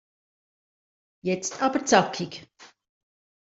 [1.23, 2.49] Jetzt aber zackig!